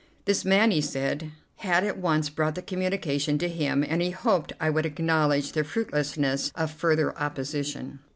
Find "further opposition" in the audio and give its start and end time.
6.71-7.99